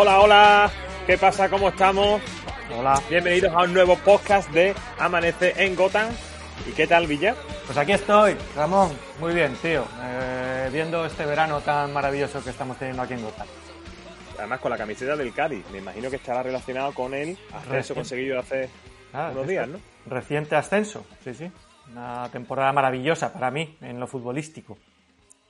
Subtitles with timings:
[0.00, 0.70] Hola, hola,
[1.06, 1.50] ¿qué pasa?
[1.50, 2.22] ¿Cómo estamos?
[2.74, 2.98] Hola.
[3.10, 6.08] Bienvenidos a un nuevo podcast de Amanece en Gotham.
[6.66, 7.34] ¿Y qué tal, Villa?
[7.66, 8.96] Pues aquí estoy, Ramón.
[9.20, 9.84] Muy bien, tío.
[10.02, 13.46] Eh, viendo este verano tan maravilloso que estamos teniendo aquí en Gotham.
[14.38, 15.68] Además, con la camiseta del Cádiz.
[15.70, 17.94] Me imagino que estará relacionado con el ascenso Recién.
[17.96, 18.70] conseguido hace
[19.12, 19.80] Ah, unos días, ¿no?
[20.06, 21.52] Reciente ascenso, sí, sí.
[21.92, 24.78] Una temporada maravillosa para mí en lo futbolístico.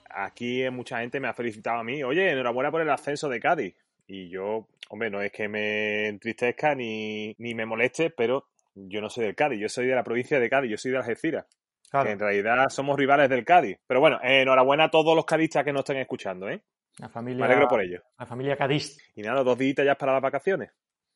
[0.08, 2.02] Aquí eh, mucha gente me ha felicitado a mí.
[2.02, 3.74] Oye, enhorabuena por el ascenso de Cádiz.
[4.12, 9.08] Y yo, hombre, no es que me entristezca ni, ni me moleste, pero yo no
[9.08, 9.60] soy del Cádiz.
[9.60, 10.68] Yo soy de la provincia de Cádiz.
[10.72, 11.46] Yo soy de Algeciras.
[11.88, 13.78] Claro, Que en realidad somos rivales del Cádiz.
[13.86, 16.60] Pero bueno, enhorabuena a todos los cadistas que nos estén escuchando, ¿eh?
[16.98, 18.02] la familia, Me alegro por ello.
[18.18, 18.98] La familia Cádiz.
[19.14, 20.72] Y nada, dos días ya para las vacaciones.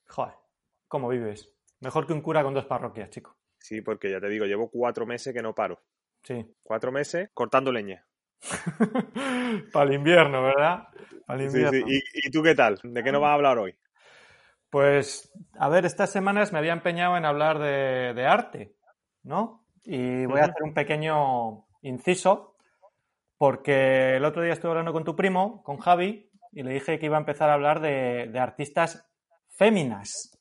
[0.06, 0.34] Joder,
[0.86, 1.52] ¿cómo vives?
[1.80, 3.36] Mejor que un cura con dos parroquias, chico.
[3.58, 5.80] Sí, porque ya te digo, llevo cuatro meses que no paro.
[6.22, 6.46] Sí.
[6.62, 8.06] Cuatro meses cortando leña.
[9.72, 10.88] para el invierno, ¿verdad?
[11.26, 11.86] Para el Sí, invierno.
[11.86, 12.00] sí.
[12.14, 12.78] ¿Y, y tú qué tal?
[12.82, 13.74] ¿De qué nos vas a hablar hoy?
[14.70, 18.76] Pues, a ver, estas semanas me había empeñado en hablar de, de arte,
[19.22, 19.64] ¿no?
[19.84, 22.56] Y voy a hacer un pequeño inciso,
[23.38, 27.06] porque el otro día estuve hablando con tu primo, con Javi, y le dije que
[27.06, 29.06] iba a empezar a hablar de, de artistas
[29.48, 30.40] féminas,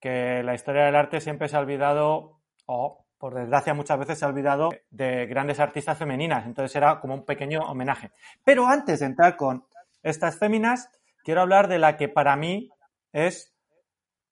[0.00, 4.24] que la historia del arte siempre se ha olvidado, o por desgracia muchas veces se
[4.24, 8.12] ha olvidado, de grandes artistas femeninas, entonces era como un pequeño homenaje.
[8.44, 9.64] Pero antes de entrar con
[10.02, 10.90] estas féminas,
[11.24, 12.70] quiero hablar de la que para mí
[13.12, 13.54] es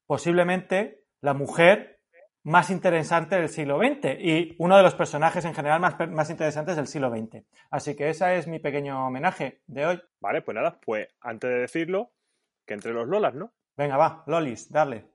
[0.06, 2.00] posiblemente la mujer
[2.44, 6.76] más interesante del siglo XX y uno de los personajes en general más, más interesantes
[6.76, 7.42] del siglo XX.
[7.70, 10.02] Así que ese es mi pequeño homenaje de hoy.
[10.20, 12.12] Vale, pues nada, pues antes de decirlo,
[12.66, 13.52] que entre los Lolas, ¿no?
[13.76, 15.13] Venga, va, Lolis, darle.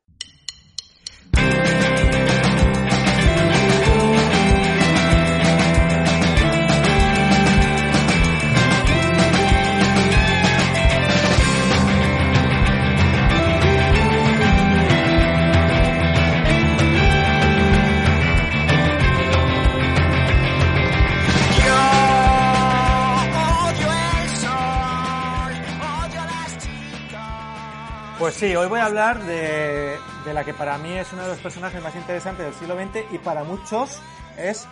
[28.29, 31.29] Pues sí, hoy voy a hablar de, de la que para mí es uno de
[31.29, 33.99] los personajes más interesantes del siglo XX y para muchos
[34.37, 34.67] es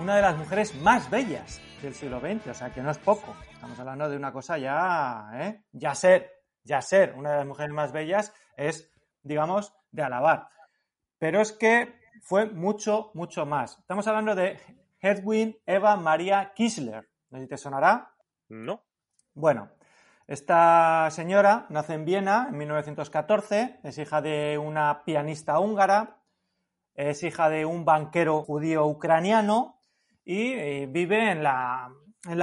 [0.00, 3.36] una de las mujeres más bellas del siglo XX, o sea que no es poco.
[3.52, 5.62] Estamos hablando de una cosa ya, ¿eh?
[5.70, 6.32] Ya ser,
[6.64, 8.90] ya ser una de las mujeres más bellas es,
[9.22, 10.48] digamos, de alabar.
[11.16, 13.78] Pero es que fue mucho, mucho más.
[13.78, 14.58] Estamos hablando de
[15.00, 17.08] Hedwig Eva Maria Kisler.
[17.30, 18.16] No sé si te sonará.
[18.48, 18.82] No.
[19.32, 19.75] Bueno,
[20.26, 26.22] esta señora nace en Viena en 1914, es hija de una pianista húngara,
[26.94, 29.80] es hija de un banquero judío ucraniano
[30.24, 31.92] y eh, vive en la,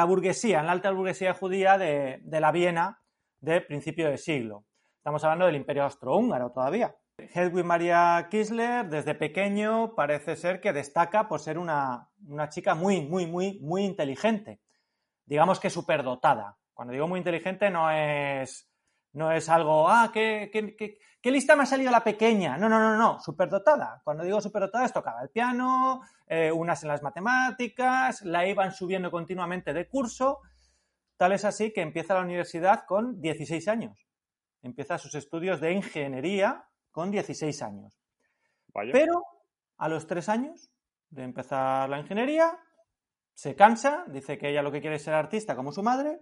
[0.07, 3.01] burguesía, en la alta burguesía judía de, de la Viena
[3.41, 4.65] de principio de siglo.
[4.97, 6.95] Estamos hablando del imperio austrohúngaro todavía.
[7.17, 13.01] Hedwig Maria Kisler, desde pequeño, parece ser que destaca por ser una, una chica muy,
[13.01, 14.61] muy, muy, muy inteligente.
[15.25, 16.57] Digamos que superdotada.
[16.73, 18.69] Cuando digo muy inteligente no es,
[19.13, 22.57] no es algo, ah, ¿qué, qué, qué, qué lista me ha salido la pequeña?
[22.57, 24.01] No, no, no, no, superdotada.
[24.03, 29.11] Cuando digo superdotada es tocaba el piano, eh, unas en las matemáticas, la iban subiendo
[29.11, 30.41] continuamente de curso.
[31.15, 34.07] Tal es así que empieza la universidad con 16 años.
[34.61, 37.99] Empieza sus estudios de ingeniería con 16 años.
[38.73, 38.91] Vaya.
[38.91, 39.23] Pero
[39.77, 40.71] a los tres años
[41.09, 42.57] de empezar la ingeniería,
[43.33, 46.19] se cansa, dice que ella lo que quiere es ser artista como su madre,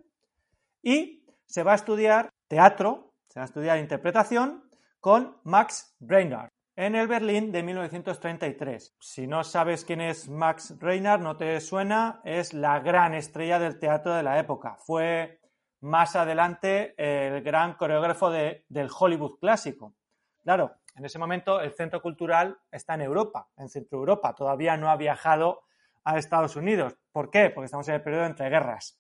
[0.81, 4.69] y se va a estudiar teatro, se va a estudiar interpretación
[4.99, 8.95] con Max Reinhardt en el Berlín de 1933.
[8.99, 13.77] Si no sabes quién es Max Reinhardt, no te suena, es la gran estrella del
[13.79, 14.77] teatro de la época.
[14.77, 15.39] Fue
[15.81, 19.95] más adelante el gran coreógrafo de- del Hollywood clásico.
[20.43, 24.33] Claro, en ese momento el centro cultural está en Europa, en Centro Europa.
[24.35, 25.63] Todavía no ha viajado
[26.03, 26.95] a Estados Unidos.
[27.11, 27.49] ¿Por qué?
[27.49, 28.99] Porque estamos en el periodo entre guerras.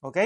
[0.00, 0.18] ¿Ok?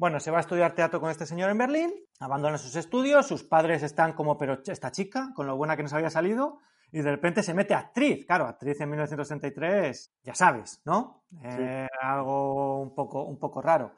[0.00, 3.44] Bueno, se va a estudiar teatro con este señor en Berlín, abandona sus estudios, sus
[3.44, 6.60] padres están como, pero esta chica, con lo buena que nos había salido,
[6.90, 8.24] y de repente se mete actriz.
[8.24, 11.24] Claro, actriz en 1963, ya sabes, ¿no?
[11.42, 13.92] Eh, algo un poco, un poco raro.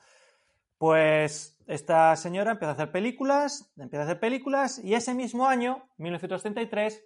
[0.77, 5.89] Pues esta señora empieza a hacer películas, empieza a hacer películas, y ese mismo año,
[5.99, 7.01] 1933,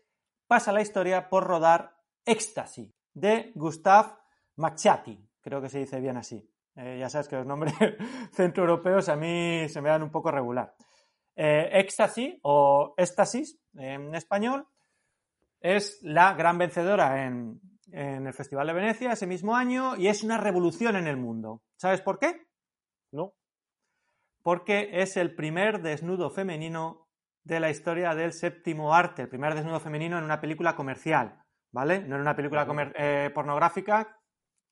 [0.47, 4.17] pasa la historia por rodar Éxtasy, de Gustav
[4.55, 6.51] Macciati, creo que se dice bien así.
[6.76, 7.75] Eh, ya sabes que los nombres
[8.32, 10.75] centroeuropeos a mí se me dan un poco regular.
[11.34, 14.67] Eh, Éxtasy o Éxtasis en español
[15.61, 17.61] es la gran vencedora en,
[17.93, 21.62] en, el Festival de Venecia ese mismo año y es una revolución en el mundo.
[21.76, 22.46] ¿Sabes por qué?
[23.12, 23.34] No.
[24.43, 27.06] Porque es el primer desnudo femenino
[27.43, 31.43] de la historia del séptimo arte, el primer desnudo femenino en una película comercial,
[31.73, 32.00] ¿vale?
[32.00, 34.19] No en una película eh, pornográfica,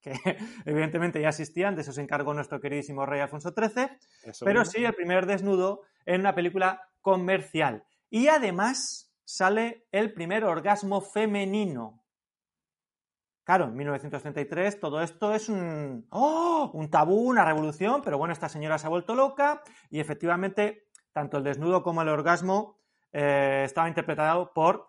[0.04, 0.12] que
[0.66, 3.88] evidentemente ya existían, de eso se encargó nuestro queridísimo rey Alfonso XIII,
[4.44, 7.84] pero sí el primer desnudo en una película comercial.
[8.10, 12.04] Y además sale el primer orgasmo femenino.
[13.44, 16.70] Claro, en 1933 todo esto es un, ¡oh!
[16.72, 21.38] un tabú, una revolución, pero bueno, esta señora se ha vuelto loca y efectivamente tanto
[21.38, 22.78] el desnudo como el orgasmo
[23.12, 24.88] eh, estaba interpretado por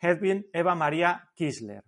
[0.00, 1.84] Hedwig Eva María Kisler.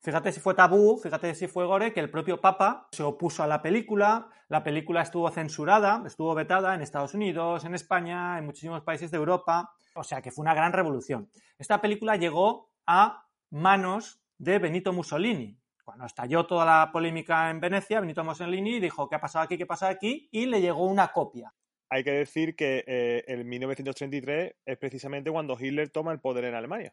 [0.00, 3.46] Fíjate si fue tabú, fíjate si fue gore, que el propio Papa se opuso a
[3.46, 8.82] la película, la película estuvo censurada, estuvo vetada en Estados Unidos, en España, en muchísimos
[8.82, 11.28] países de Europa, o sea que fue una gran revolución.
[11.58, 15.58] Esta película llegó a manos de Benito Mussolini.
[15.84, 19.56] Cuando estalló toda la polémica en Venecia, Benito Mussolini dijo, ¿qué ha pasado aquí?
[19.56, 20.28] ¿Qué ha pasado aquí?
[20.32, 21.54] Y le llegó una copia.
[21.88, 26.54] Hay que decir que eh, en 1933 es precisamente cuando Hitler toma el poder en
[26.54, 26.92] Alemania.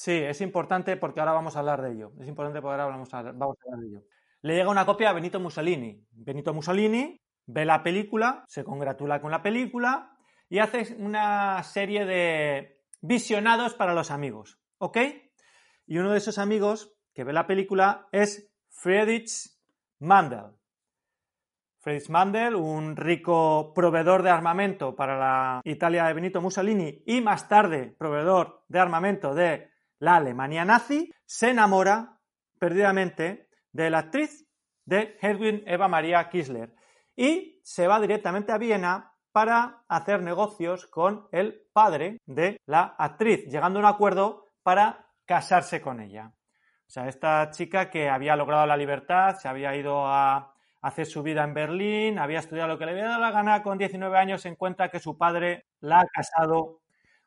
[0.00, 2.12] Sí, es importante porque ahora vamos a hablar de ello.
[2.18, 4.02] Es importante porque ahora vamos a, vamos a hablar de ello.
[4.40, 6.02] Le llega una copia a Benito Mussolini.
[6.12, 10.16] Benito Mussolini ve la película, se congratula con la película
[10.48, 14.58] y hace una serie de visionados para los amigos.
[14.78, 14.96] ¿Ok?
[15.86, 19.50] Y uno de esos amigos que ve la película es Friedrich
[19.98, 20.56] Mandel.
[21.80, 27.50] Friedrich Mandel, un rico proveedor de armamento para la Italia de Benito Mussolini y más
[27.50, 29.68] tarde proveedor de armamento de
[30.00, 32.18] la Alemania nazi, se enamora
[32.58, 34.46] perdidamente de la actriz
[34.84, 36.74] de Hedwig Eva Maria Kisler
[37.14, 43.46] y se va directamente a Viena para hacer negocios con el padre de la actriz,
[43.46, 46.32] llegando a un acuerdo para casarse con ella.
[46.88, 51.22] O sea, esta chica que había logrado la libertad, se había ido a hacer su
[51.22, 54.42] vida en Berlín, había estudiado lo que le había dado la gana, con 19 años
[54.42, 56.80] se encuentra que su padre la ha casado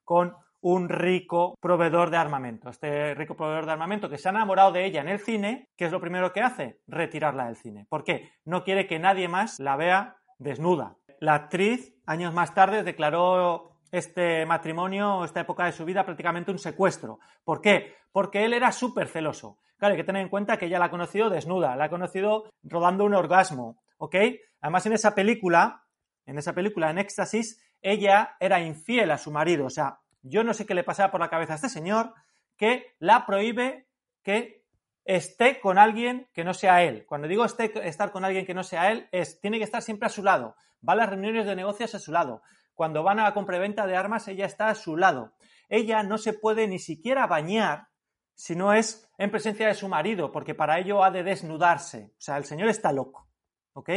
[0.04, 2.70] con un rico proveedor de armamento.
[2.70, 5.86] Este rico proveedor de armamento que se ha enamorado de ella en el cine, ¿qué
[5.86, 6.80] es lo primero que hace?
[6.88, 7.86] Retirarla del cine.
[7.90, 8.32] ¿Por qué?
[8.46, 10.96] No quiere que nadie más la vea desnuda.
[11.20, 16.60] La actriz, años más tarde, declaró este matrimonio, esta época de su vida, prácticamente un
[16.60, 17.20] secuestro.
[17.44, 17.96] ¿Por qué?
[18.14, 19.60] Porque él era súper celoso.
[19.78, 22.46] Claro, hay que tener en cuenta que ella la ha conocido desnuda, la ha conocido
[22.64, 24.16] rodando un orgasmo, ¿ok?
[24.62, 25.84] Además, en esa película,
[26.26, 30.54] en esa película, en Éxtasis, ella era infiel a su marido, o sea, yo no
[30.54, 32.14] sé qué le pasaba por la cabeza a este señor
[32.58, 33.88] que la prohíbe
[34.24, 34.64] que
[35.06, 37.06] esté con alguien que no sea él.
[37.06, 40.10] Cuando digo estar con alguien que no sea él, es tiene que estar siempre a
[40.10, 40.56] su lado.
[40.88, 42.42] Va a las reuniones de negocios a su lado.
[42.74, 45.36] Cuando van a la compraventa de armas, ella está a su lado.
[45.70, 47.90] Ella no se puede ni siquiera bañar
[48.36, 52.14] si no es en presencia de su marido, porque para ello ha de desnudarse.
[52.18, 53.28] O sea, el señor está loco.
[53.74, 53.90] ¿Ok?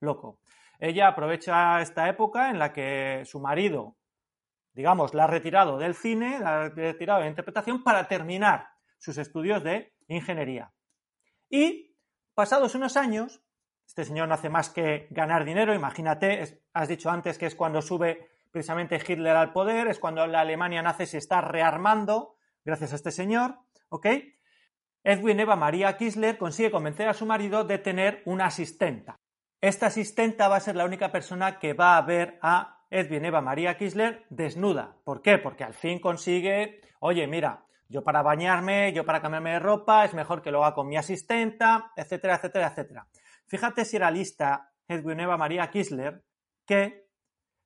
[0.00, 0.40] Loco.
[0.78, 3.96] Ella aprovecha esta época en la que su marido
[4.74, 9.18] digamos, la ha retirado del cine, la ha retirado de la interpretación para terminar sus
[9.18, 10.72] estudios de ingeniería.
[11.48, 11.96] Y,
[12.34, 13.42] pasados unos años,
[13.86, 17.82] este señor no hace más que ganar dinero, imagínate, has dicho antes que es cuando
[17.82, 22.96] sube precisamente Hitler al poder, es cuando la Alemania nace, se está rearmando, gracias a
[22.96, 24.06] este señor, ¿ok?
[25.04, 29.20] Edwin Eva María Kisler consigue convencer a su marido de tener una asistenta.
[29.60, 33.40] Esta asistenta va a ser la única persona que va a ver a Edwin Eva
[33.40, 34.98] María Kisler desnuda.
[35.02, 35.38] ¿Por qué?
[35.38, 40.12] Porque al fin consigue, oye, mira, yo para bañarme, yo para cambiarme de ropa, es
[40.12, 43.08] mejor que lo haga con mi asistenta, etcétera, etcétera, etcétera.
[43.46, 46.22] Fíjate si era lista Edwin Eva María Kisler
[46.66, 47.08] que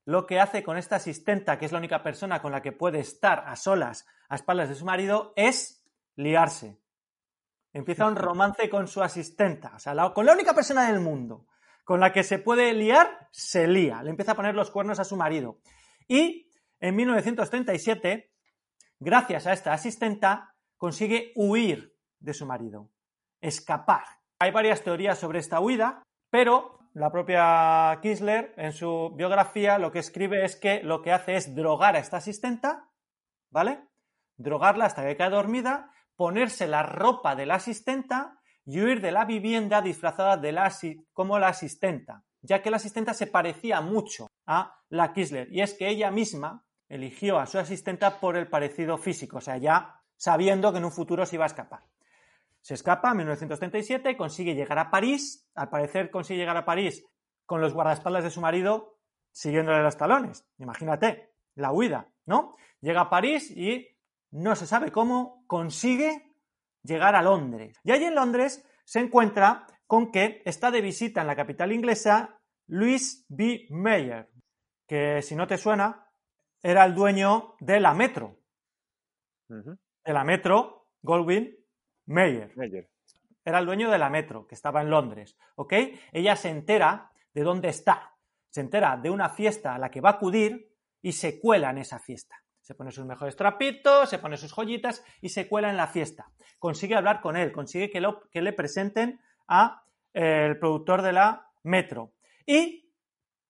[0.05, 3.01] lo que hace con esta asistenta, que es la única persona con la que puede
[3.01, 6.79] estar a solas a espaldas de su marido, es liarse.
[7.73, 11.47] Empieza un romance con su asistenta, o sea, con la única persona del mundo
[11.87, 14.03] con la que se puede liar, se lía.
[14.03, 15.61] Le empieza a poner los cuernos a su marido.
[16.09, 16.51] Y
[16.81, 18.33] en 1937,
[18.99, 22.91] gracias a esta asistenta, consigue huir de su marido,
[23.41, 24.03] escapar.
[24.41, 30.01] Hay varias teorías sobre esta huida, pero la propia Kisler, en su biografía, lo que
[30.01, 32.91] escribe es que lo que hace es drogar a esta asistenta,
[33.53, 33.87] ¿vale?
[34.37, 39.25] Drogarla hasta que cae dormida, ponerse la ropa de la asistenta y huir de la
[39.25, 40.73] vivienda disfrazada de la,
[41.13, 45.49] como la asistenta, ya que la asistenta se parecía mucho a la Kisler.
[45.53, 49.57] Y es que ella misma eligió a su asistenta por el parecido físico, o sea,
[49.57, 51.85] ya sabiendo que en un futuro se iba a escapar.
[52.61, 55.49] Se escapa en 1937, consigue llegar a París.
[55.55, 57.05] Al parecer consigue llegar a París
[57.45, 58.99] con los guardaespaldas de su marido
[59.31, 60.45] siguiéndole los talones.
[60.59, 62.57] Imagínate, la huida, ¿no?
[62.81, 63.87] Llega a París y
[64.33, 66.26] no se sabe cómo consigue
[66.87, 67.79] llegar a Londres.
[67.85, 72.41] Y allí en Londres se encuentra con que está de visita en la capital inglesa
[72.69, 73.67] Louis B.
[73.71, 74.29] Mayer,
[74.87, 76.11] que si no te suena,
[76.63, 78.39] era el dueño de la Metro.
[79.49, 81.57] De la Metro, Goldwyn
[82.07, 82.53] Meyer.
[83.45, 85.37] Era el dueño de la Metro, que estaba en Londres.
[85.55, 85.73] ¿Ok?
[86.13, 88.17] Ella se entera de dónde está.
[88.51, 91.79] Se entera de una fiesta a la que va a acudir y se cuela en
[91.79, 92.37] esa fiesta.
[92.67, 96.33] Se pone sus mejores trapitos, se pone sus joyitas y se cuela en la fiesta.
[96.59, 101.49] Consigue hablar con él, consigue que, que le presenten a eh, el productor de la
[101.63, 102.15] Metro.
[102.45, 102.91] Y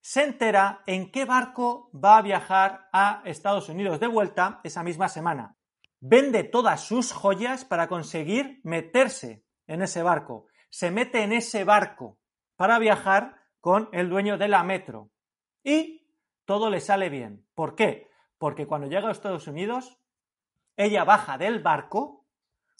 [0.00, 5.08] se entera en qué barco va a viajar a Estados Unidos de vuelta esa misma
[5.08, 5.56] semana
[6.00, 10.46] vende todas sus joyas para conseguir meterse en ese barco.
[10.70, 12.18] Se mete en ese barco
[12.56, 15.10] para viajar con el dueño de la metro.
[15.64, 16.06] Y
[16.44, 17.46] todo le sale bien.
[17.54, 18.08] ¿Por qué?
[18.38, 19.98] Porque cuando llega a Estados Unidos,
[20.76, 22.24] ella baja del barco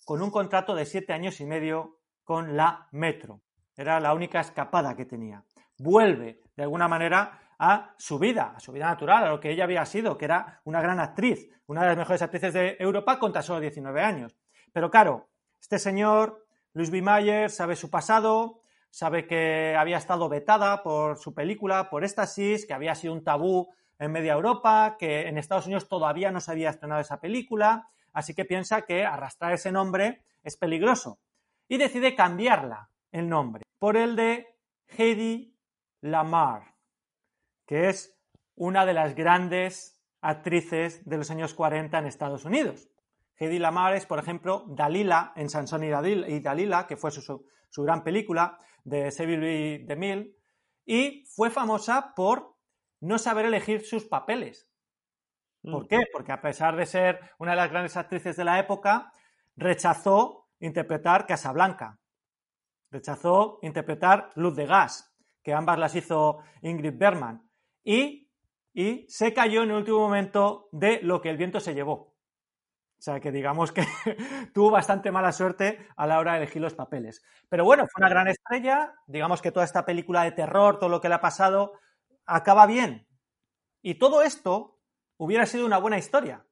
[0.04, 3.40] con un contrato de siete años y medio con la metro.
[3.76, 5.44] Era la única escapada que tenía.
[5.78, 9.64] Vuelve, de alguna manera, a su vida, a su vida natural, a lo que ella
[9.64, 13.32] había sido, que era una gran actriz, una de las mejores actrices de Europa con
[13.32, 14.36] tan solo 19 años.
[14.72, 15.28] Pero claro,
[15.60, 17.02] este señor, Luis B.
[17.02, 18.60] Mayer, sabe su pasado,
[18.90, 23.74] sabe que había estado vetada por su película, por Éxtasis, que había sido un tabú
[23.98, 28.34] en media Europa, que en Estados Unidos todavía no se había estrenado esa película, así
[28.34, 31.18] que piensa que arrastrar ese nombre es peligroso.
[31.68, 34.46] Y decide cambiarla, el nombre, por el de
[34.96, 35.56] Heidi
[36.00, 36.76] Lamar
[37.66, 38.16] que es
[38.54, 42.88] una de las grandes actrices de los años 40 en Estados Unidos.
[43.38, 47.44] Hedy Lamar es, por ejemplo, Dalila en Sansón y Dalila, que fue su,
[47.76, 50.34] gran película de Seville DeMille,
[50.86, 52.55] y fue famosa por
[53.06, 54.68] no saber elegir sus papeles.
[55.62, 55.88] ¿Por mm.
[55.88, 56.00] qué?
[56.12, 59.12] Porque a pesar de ser una de las grandes actrices de la época,
[59.56, 61.98] rechazó interpretar Casablanca,
[62.90, 67.48] rechazó interpretar Luz de Gas, que ambas las hizo Ingrid Bergman,
[67.84, 68.24] y,
[69.08, 72.14] se cayó en el último momento de lo que el viento se llevó.
[72.98, 73.82] O sea que digamos que
[74.54, 77.22] tuvo bastante mala suerte a la hora de elegir los papeles.
[77.48, 78.94] Pero bueno, fue una gran estrella.
[79.06, 81.72] Digamos que toda esta película de terror, todo lo que le ha pasado,
[82.26, 83.06] acaba bien.
[83.82, 84.80] Y todo esto
[85.16, 86.44] hubiera sido una buena historia.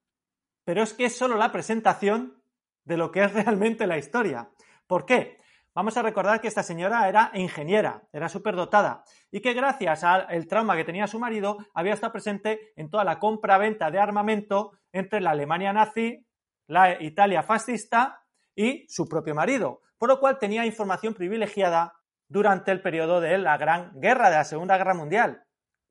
[0.64, 2.42] Pero es que es solo la presentación
[2.84, 4.50] de lo que es realmente la historia.
[4.86, 5.38] ¿Por qué?
[5.74, 9.02] Vamos a recordar que esta señora era ingeniera, era superdotada
[9.32, 13.18] y que gracias al trauma que tenía su marido había estado presente en toda la
[13.18, 16.24] compra-venta de armamento entre la Alemania nazi,
[16.68, 18.22] la Italia fascista
[18.54, 21.94] y su propio marido, por lo cual tenía información privilegiada
[22.28, 25.44] durante el periodo de la Gran Guerra, de la Segunda Guerra Mundial.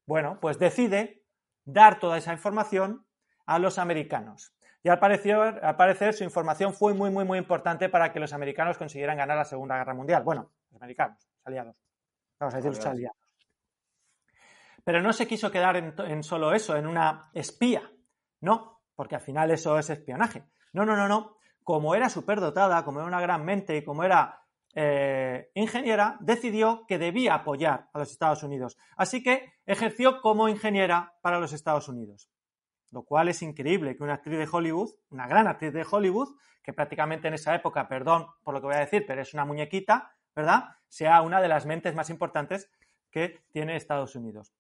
[0.06, 1.24] Bueno, pues decide
[1.66, 3.06] dar toda esa información
[3.46, 4.54] a los americanos.
[4.84, 9.18] Y al parecer, su información fue muy, muy, muy importante para que los americanos consiguieran
[9.18, 10.24] ganar la Segunda Guerra Mundial.
[10.24, 11.76] Bueno, los americanos, los aliados.
[12.38, 13.18] Vamos a decir los aliados.
[14.84, 17.90] Pero no se quiso quedar en, solo eso, en una espía.
[18.42, 20.44] No, porque al final eso es espionaje.
[20.74, 21.38] No, no, no, no.
[21.64, 24.43] Como era superdotada, como era una gran mente y como era
[24.76, 28.78] eh, ingeniera, decidió que debía apoyar a los Estados Unidos.
[28.98, 32.30] Así que ejerció como ingeniera para los Estados Unidos
[32.94, 36.74] lo cual es increíble que una actriz de Hollywood, una gran actriz de Hollywood, que
[36.74, 40.16] prácticamente en esa época, perdón por lo que voy a decir, pero es una muñequita,
[40.36, 40.78] ¿verdad?
[40.88, 42.70] Sea una de las mentes más importantes
[43.10, 44.54] que tiene Estados Unidos.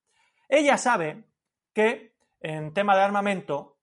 [0.50, 1.26] Ella sabe
[1.74, 3.78] que en tema de armamento,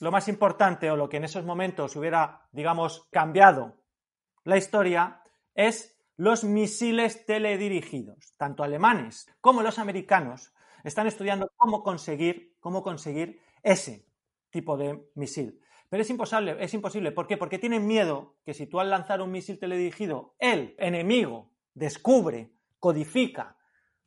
[0.00, 3.76] lo más importante o lo que en esos momentos hubiera, digamos, cambiado
[4.42, 5.22] la historia
[5.54, 8.34] es los misiles teledirigidos.
[8.36, 10.52] Tanto alemanes como los americanos
[10.84, 14.06] están estudiando cómo conseguir, cómo conseguir ese
[14.50, 15.60] tipo de misil.
[15.88, 17.12] Pero es imposible, es imposible.
[17.12, 17.36] ¿Por qué?
[17.36, 23.56] Porque tienen miedo que si tú al lanzar un misil teledirigido, el enemigo descubre, codifica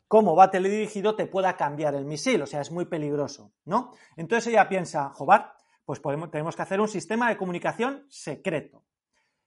[0.07, 2.41] cómo va teledirigido, te pueda cambiar el misil.
[2.41, 3.93] O sea, es muy peligroso, ¿no?
[4.15, 5.53] Entonces ella piensa, Jobar,
[5.85, 6.01] pues
[6.31, 8.83] tenemos que hacer un sistema de comunicación secreto.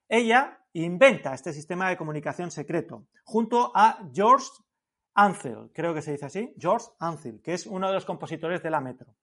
[0.08, 4.48] Ella inventa este sistema de comunicación secreto junto a George
[5.14, 8.70] Ansel, creo que se dice así, George Ansel, que es uno de los compositores de
[8.70, 9.14] la Metro.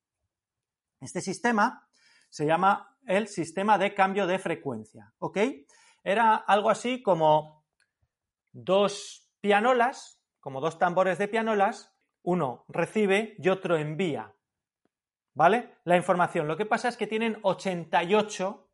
[0.99, 1.87] Este sistema
[2.29, 5.37] se llama el sistema de cambio de frecuencia, ¿ok?
[6.03, 7.65] Era algo así como
[8.51, 14.33] dos pianolas, como dos tambores de pianolas, uno recibe y otro envía,
[15.33, 15.77] ¿vale?
[15.85, 16.47] La información.
[16.47, 18.69] Lo que pasa es que tienen 88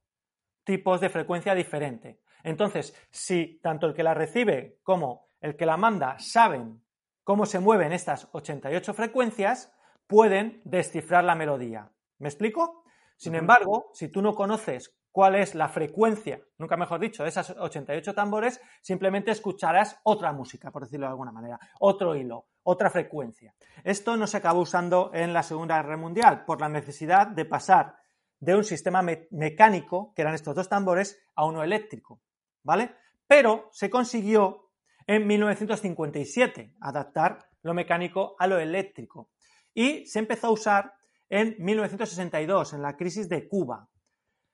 [0.64, 2.23] tipos de frecuencia diferente.
[2.44, 6.84] Entonces, si tanto el que la recibe como el que la manda saben
[7.24, 9.74] cómo se mueven estas 88 frecuencias,
[10.08, 11.92] pueden descifrar la melodía.
[12.20, 12.84] ¿Me explico?
[13.18, 17.52] Sin embargo, si tú no conoces cuál es la frecuencia, nunca mejor dicho, de esas
[17.52, 23.54] 88 tambores, simplemente escucharás otra música, por decirlo de alguna manera, otro hilo, otra frecuencia.
[23.84, 27.96] Esto no se acabó usando en la Segunda Guerra Mundial por la necesidad de pasar
[28.40, 32.20] de un sistema mecánico, que eran estos dos tambores, a uno eléctrico,
[32.64, 32.96] ¿vale?
[33.28, 34.72] Pero se consiguió
[35.06, 39.30] en 1957 adaptar lo mecánico a lo eléctrico
[39.74, 40.94] y se empezó a usar
[41.30, 43.90] en 1962, en la crisis de Cuba.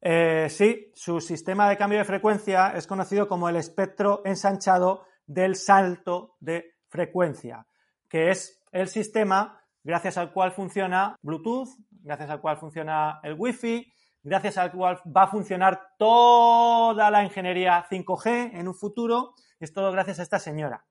[0.00, 5.56] Eh, sí, su sistema de cambio de frecuencia es conocido como el espectro ensanchado del
[5.56, 7.66] salto de frecuencia,
[8.08, 13.92] que es el sistema gracias al cual funciona Bluetooth, gracias al cual funciona el Wi-Fi,
[14.22, 19.34] gracias al cual va a funcionar toda la ingeniería 5G en un futuro.
[19.60, 20.84] Es todo gracias a esta señora.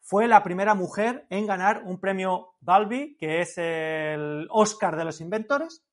[0.00, 5.20] Fue la primera mujer en ganar un premio Balbi, que es el Oscar de los
[5.20, 5.84] inventores,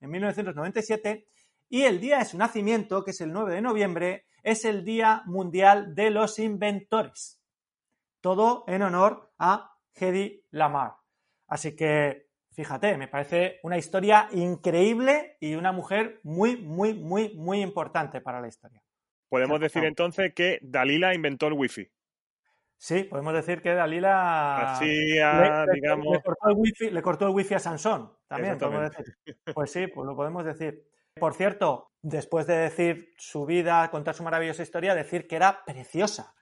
[0.00, 1.28] en 1997.
[1.70, 5.22] Y el día de su nacimiento, que es el 9 de noviembre, es el Día
[5.24, 7.40] Mundial de los Inventores.
[8.24, 10.94] Todo en honor a Hedy Lamar.
[11.46, 17.60] Así que Fíjate, me parece una historia increíble y una mujer muy, muy, muy, muy
[17.60, 18.80] importante para la historia.
[19.28, 21.90] Podemos decir entonces que Dalila inventó el wifi.
[22.78, 26.16] Sí, podemos decir que Dalila Hacía, digamos...
[26.78, 29.16] le, cortó el wifi, a Sansón, también podemos decir.
[29.52, 30.86] Pues sí, pues lo podemos decir.
[31.14, 36.34] Por cierto, después de decir su vida, contar su maravillosa historia, decir que era preciosa.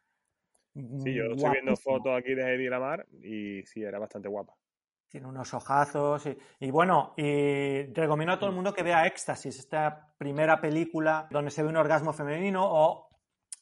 [0.74, 4.54] Sí, yo estoy viendo fotos aquí de Eddie Lamar y sí, era bastante guapa.
[5.08, 6.26] Tiene unos ojazos.
[6.58, 11.50] Y, bueno, y recomiendo a todo el mundo que vea Éxtasis, esta primera película donde
[11.50, 12.62] se ve un orgasmo femenino.
[12.64, 13.11] O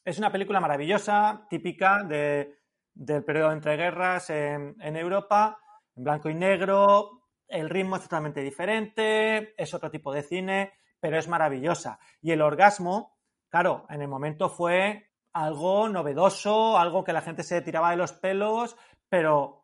[0.05, 2.55] es una película maravillosa, típica de,
[2.93, 5.59] del periodo entre guerras en, en Europa,
[5.97, 7.23] en blanco y negro.
[7.49, 10.71] El ritmo es totalmente diferente, es otro tipo de cine,
[11.01, 11.99] pero es maravillosa.
[12.21, 13.17] Y el orgasmo,
[13.49, 18.13] claro, en el momento fue algo novedoso, algo que la gente se tiraba de los
[18.13, 18.77] pelos,
[19.09, 19.63] pero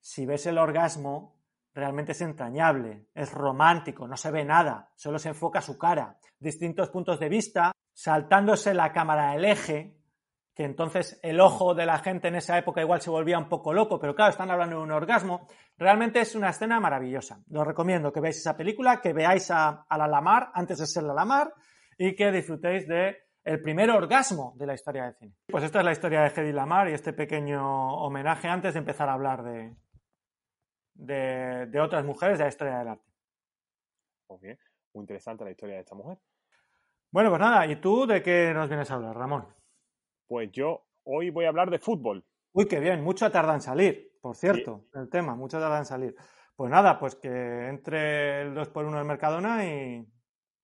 [0.00, 1.34] si ves el orgasmo,
[1.72, 6.90] realmente es entrañable, es romántico, no se ve nada, solo se enfoca su cara, distintos
[6.90, 9.96] puntos de vista, saltándose la cámara del eje,
[10.54, 13.72] que entonces el ojo de la gente en esa época igual se volvía un poco
[13.72, 15.48] loco, pero claro, están hablando de un orgasmo.
[15.76, 17.40] Realmente es una escena maravillosa.
[17.52, 21.12] Os recomiendo que veáis esa película, que veáis a, la Lamar antes de ser la
[21.12, 21.52] Lamar
[21.98, 25.34] y que disfrutéis de el primer orgasmo de la historia del cine.
[25.46, 29.08] Pues esta es la historia de Hedy Lamar y este pequeño homenaje antes de empezar
[29.08, 29.76] a hablar de,
[31.66, 33.12] de, otras mujeres de la historia del arte.
[34.30, 34.58] Muy bien,
[34.94, 36.18] muy interesante la historia de esta mujer.
[37.10, 39.46] Bueno, pues nada, ¿y tú de qué nos vienes a hablar, Ramón?
[40.26, 42.24] Pues yo hoy voy a hablar de fútbol.
[42.52, 46.16] Uy, qué bien, mucho tarda en salir, por cierto, el tema, mucho tarda en salir.
[46.56, 47.28] Pues nada, pues que
[47.68, 50.08] entre el 2x1 del Mercadona y,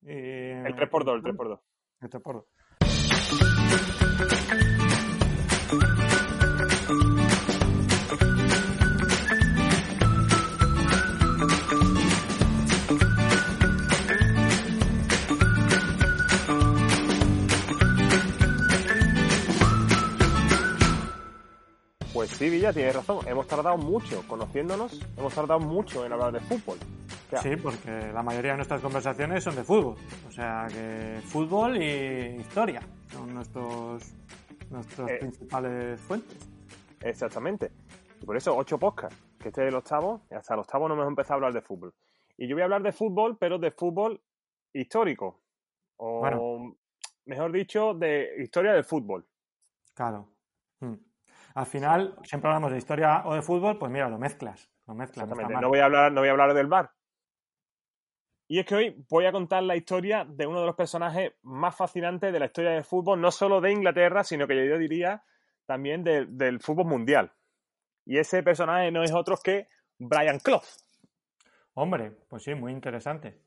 [0.02, 1.60] El 3x2, el 3x2.
[2.00, 2.44] El 3x2.
[22.12, 23.20] Pues sí, Villa, tienes razón.
[23.28, 26.78] Hemos tardado mucho conociéndonos, hemos tardado mucho en hablar de fútbol.
[27.40, 29.94] sí, porque la mayoría de nuestras conversaciones son de fútbol.
[30.28, 34.02] O sea que fútbol y historia son nuestros,
[34.70, 35.18] nuestros eh.
[35.18, 36.48] principales fuentes.
[37.00, 37.72] Exactamente.
[38.20, 40.94] Y por eso, ocho podcasts, que este es el octavo, y hasta el octavo no
[40.94, 41.94] hemos empezado a hablar de fútbol.
[42.36, 44.20] Y yo voy a hablar de fútbol, pero de fútbol
[44.72, 45.42] histórico.
[45.96, 46.74] O,
[47.26, 49.26] mejor dicho, de historia del fútbol.
[49.94, 50.28] Claro.
[50.80, 50.94] Hmm.
[51.54, 54.70] Al final, siempre hablamos de historia o de fútbol, pues mira, lo mezclas.
[54.86, 56.90] Lo mezclas no, voy a hablar, no voy a hablar del bar.
[58.50, 61.76] Y es que hoy voy a contar la historia de uno de los personajes más
[61.76, 65.22] fascinantes de la historia del fútbol, no solo de Inglaterra, sino que yo diría
[65.66, 67.32] también del fútbol mundial.
[68.04, 70.64] Y ese personaje no es otro que Brian Clough.
[71.74, 73.40] Hombre, pues sí, muy interesante.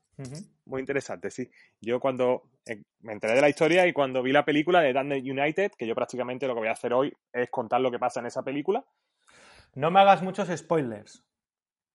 [0.64, 1.50] Muy interesante, sí.
[1.82, 5.30] Yo cuando eh, me enteré de la historia y cuando vi la película de Dundee
[5.30, 8.20] United, que yo prácticamente lo que voy a hacer hoy es contar lo que pasa
[8.20, 8.82] en esa película.
[9.74, 11.22] No me hagas muchos spoilers.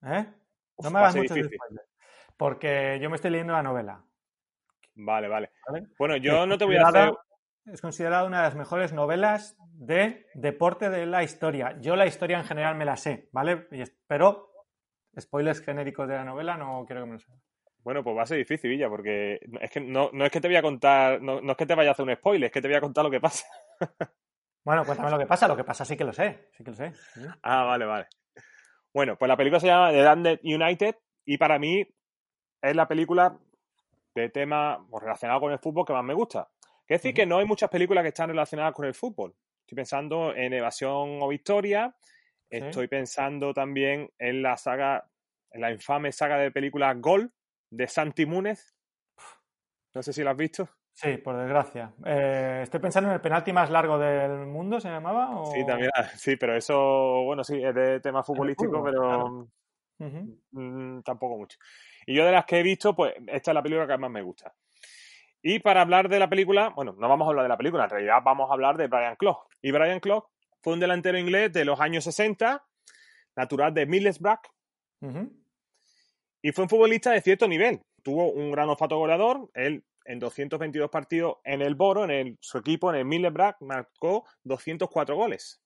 [0.04, 0.28] ¿Eh?
[0.78, 1.89] No me hagas muchos spoilers.
[2.40, 4.02] Porque yo me estoy leyendo la novela.
[4.96, 5.52] Vale, vale.
[5.98, 7.12] Bueno, yo no te voy a hacer.
[7.66, 11.76] Es considerada una de las mejores novelas de deporte de la historia.
[11.82, 13.68] Yo la historia en general me la sé, ¿vale?
[14.08, 14.54] Pero
[15.20, 17.42] spoilers genéricos de la novela no quiero que me lo sepas.
[17.84, 20.58] Bueno, pues va a ser difícil, Villa, porque es que no, es que te voy
[20.58, 22.78] a contar, no, es que te vaya a hacer un spoiler, es que te voy
[22.78, 23.46] a contar lo que pasa.
[24.64, 26.78] bueno, cuéntame lo que pasa, lo que pasa sí que lo sé, sí que lo
[26.78, 26.94] sé.
[27.44, 28.08] Ah, vale, vale.
[28.94, 31.86] Bueno, pues la película se llama The Landed United y para mí
[32.62, 33.38] es la película
[34.16, 36.50] de tema pues, relacionado con el fútbol que más me gusta.
[36.86, 39.36] Quiere decir que no hay muchas películas que están relacionadas con el fútbol.
[39.62, 41.96] Estoy pensando en Evasión o Victoria,
[42.50, 45.08] estoy pensando también en la saga,
[45.52, 47.32] en la infame saga de películas Gol,
[47.70, 48.76] de Santi Múnez.
[49.94, 50.68] No sé si lo has visto.
[50.92, 51.94] Sí, por desgracia.
[52.06, 55.46] Eh, estoy pensando en el penalti más largo del mundo, ¿se llamaba?
[55.54, 55.92] Sí, también.
[55.96, 59.48] Ah, sí, pero eso, bueno, sí, es de tema futbolístico, pero
[60.00, 61.58] mm, tampoco mucho.
[62.06, 64.22] Y yo de las que he visto, pues esta es la película que más me
[64.22, 64.54] gusta.
[65.42, 67.90] Y para hablar de la película, bueno, no vamos a hablar de la película, en
[67.90, 69.48] realidad vamos a hablar de Brian Clough.
[69.62, 70.26] Y Brian Clough
[70.62, 72.66] fue un delantero inglés de los años 60,
[73.36, 74.42] natural de Middlesbrough,
[76.42, 77.82] y fue un futbolista de cierto nivel.
[78.04, 79.50] Tuvo un gran olfato goleador.
[79.54, 85.16] Él, en 222 partidos en el Boro, en su equipo, en el Middlesbrough, marcó 204
[85.16, 85.62] goles.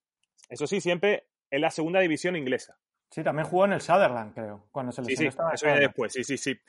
[0.49, 2.77] Eso sí, siempre en la segunda división inglesa.
[3.13, 6.23] Sí, también jugó en el Sutherland, creo, cuando se Sí, sí, eso viene después, sí,
[6.23, 6.59] sí, sí.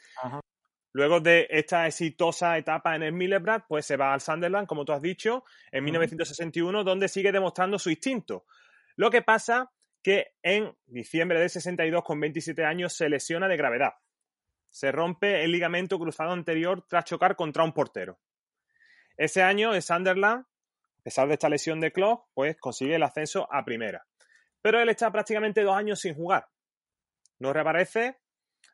[0.92, 4.92] Luego de esta exitosa etapa en el Middlesbrough, pues se va al Sunderland, como tú
[4.92, 8.44] has dicho, en 1961, donde sigue demostrando su instinto.
[8.96, 13.94] Lo que pasa que en diciembre del 62, con 27 años, se lesiona de gravedad.
[14.68, 18.18] Se rompe el ligamento cruzado anterior tras chocar contra un portero.
[19.16, 23.48] Ese año, el Sunderland, a pesar de esta lesión de Klopp, pues consigue el ascenso
[23.50, 24.04] a primera.
[24.64, 26.48] Pero él está prácticamente dos años sin jugar.
[27.38, 28.16] No reaparece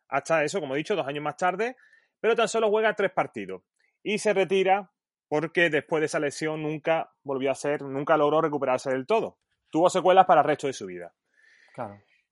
[0.06, 1.76] hasta eso, como he dicho, dos años más tarde,
[2.20, 3.64] pero tan solo juega tres partidos.
[4.00, 4.92] Y se retira
[5.26, 9.38] porque después de esa lesión nunca volvió a ser, nunca logró recuperarse del todo.
[9.68, 11.12] Tuvo secuelas para el resto de su vida.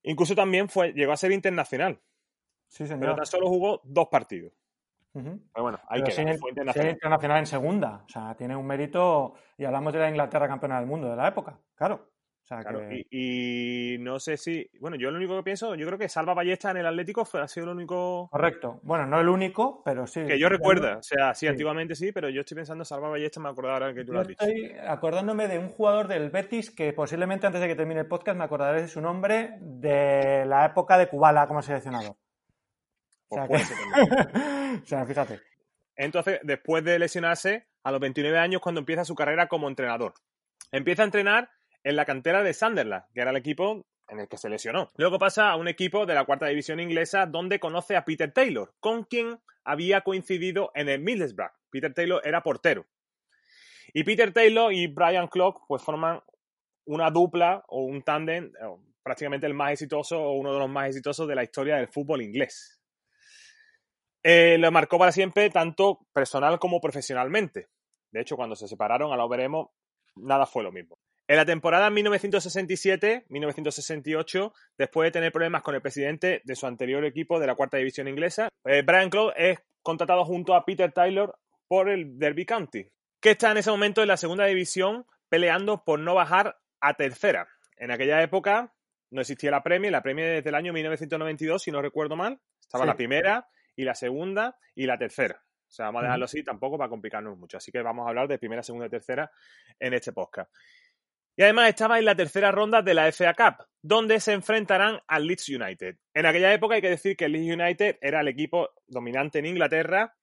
[0.05, 2.01] Incluso también fue, llegó a ser internacional.
[2.69, 3.01] Sí, señor.
[3.01, 4.53] Pero tan solo jugó dos partidos.
[5.13, 6.93] Pero bueno, hay que ser internacional.
[6.93, 8.05] internacional en segunda.
[8.07, 9.35] O sea, tiene un mérito.
[9.57, 11.59] Y hablamos de la Inglaterra campeona del mundo de la época.
[11.75, 12.09] Claro
[13.11, 14.71] y, no sé si.
[14.81, 17.41] Bueno, yo lo único que pienso, yo creo que Salva Ballesta en el Atlético fue,
[17.41, 18.29] ha sido el único.
[18.31, 18.81] Correcto.
[18.83, 20.25] Bueno, no el único, pero sí.
[20.27, 20.99] Que yo recuerda.
[20.99, 24.05] O sea, sí, antiguamente sí, pero yo estoy pensando Salva Ballesta, me acuerdo ahora que
[24.05, 24.45] tú lo has dicho.
[24.45, 28.39] Estoy acordándome de un jugador del Betis que posiblemente antes de que termine el podcast
[28.39, 32.17] me acordaré de su nombre de la época de Kubala como seleccionador.
[33.29, 33.71] O sea, pues
[34.83, 35.41] o sea, fíjate.
[35.97, 40.15] Entonces, después de lesionarse, a los 29 años, cuando empieza su carrera como entrenador.
[40.71, 41.51] Empieza a entrenar
[41.89, 44.93] en la cantera de Sunderland, que era el equipo en el que se lesionó.
[44.97, 48.75] Luego pasa a un equipo de la cuarta división inglesa donde conoce a Peter Taylor,
[48.79, 51.51] con quien había coincidido en el Middlesbrough.
[51.71, 52.85] Peter Taylor era portero.
[53.95, 56.21] Y Peter Taylor y Brian Clough pues forman
[56.85, 58.53] una dupla o un tándem
[59.03, 62.21] prácticamente el más exitoso o uno de los más exitosos de la historia del fútbol
[62.21, 62.83] inglés.
[64.23, 67.69] Eh, lo marcó para siempre tanto personal como profesionalmente.
[68.11, 69.69] De hecho, cuando se separaron, ahora veremos,
[70.17, 70.99] nada fue lo mismo.
[71.29, 77.39] En la temporada 1967-1968, después de tener problemas con el presidente de su anterior equipo
[77.39, 81.39] de la cuarta división inglesa, eh, Brian Clough es contratado junto a Peter Taylor
[81.69, 86.01] por el Derby County, que está en ese momento en la segunda división peleando por
[86.01, 87.47] no bajar a tercera.
[87.77, 88.73] En aquella época
[89.11, 92.87] no existía la Premier, la Premier desde el año 1992, si no recuerdo mal, estaba
[92.87, 95.43] la primera y la segunda y la tercera.
[95.69, 97.59] O sea, vamos a dejarlo así tampoco para complicarnos mucho.
[97.59, 99.31] Así que vamos a hablar de primera, segunda y tercera
[99.79, 100.51] en este podcast.
[101.39, 105.25] Y además estaba en la tercera ronda de la FA Cup, donde se enfrentarán al
[105.25, 105.97] Leeds United.
[106.13, 109.47] En aquella época hay que decir que el Leeds United era el equipo dominante en
[109.47, 110.17] Inglaterra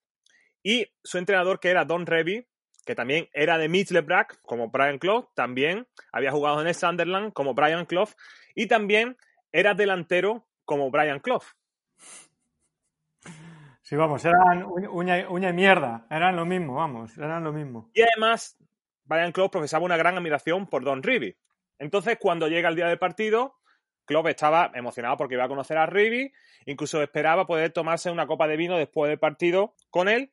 [0.61, 2.45] y su entrenador, que era Don Revy,
[2.85, 7.53] que también era de Middlesbrough, como Brian Clough, también había jugado en el Sunderland como
[7.53, 8.09] Brian Clough
[8.53, 9.15] y también
[9.53, 11.45] era delantero como Brian Clough.
[13.83, 17.89] Sí, vamos, eran uña, uña y mierda, eran lo mismo, vamos, eran lo mismo.
[17.93, 18.57] Y además,
[19.05, 21.37] Brian Clough profesaba una gran admiración por Don Ribby.
[21.79, 23.55] Entonces, cuando llega el día del partido,
[24.05, 26.31] Klopp estaba emocionado porque iba a conocer a Ribby,
[26.65, 30.31] incluso esperaba poder tomarse una copa de vino después del partido con él,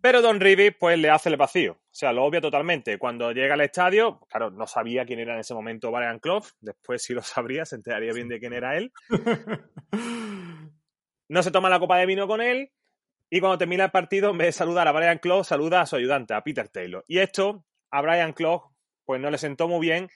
[0.00, 2.98] pero Don Ribby pues le hace el vacío, o sea, lo obvia totalmente.
[2.98, 7.02] Cuando llega al estadio, claro, no sabía quién era en ese momento Brian Clough, después
[7.02, 8.92] sí lo sabría, se enteraría bien de quién era él.
[11.28, 12.72] No se toma la copa de vino con él,
[13.30, 15.96] y cuando termina el partido, en vez de saludar a Brian Clough, saluda a su
[15.96, 17.02] ayudante, a Peter Taylor.
[17.08, 18.72] Y esto a Brian Clough
[19.04, 20.08] pues no le sentó muy bien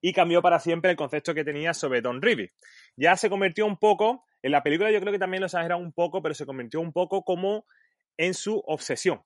[0.00, 2.50] y cambió para siempre el concepto que tenía sobre Don Ribby.
[2.96, 5.92] Ya se convirtió un poco, en la película yo creo que también lo exagera un
[5.92, 7.66] poco, pero se convirtió un poco como
[8.16, 9.22] en su obsesión.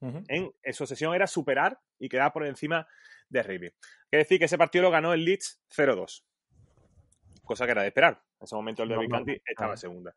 [0.00, 2.86] en, su obsesión era superar y quedar por encima
[3.28, 3.70] de Ribby.
[4.08, 6.24] Quiere decir que ese partido lo ganó el Leeds 0-2.
[7.44, 8.22] Cosa que era de esperar.
[8.40, 10.14] En ese momento el Derby County estaba en segunda.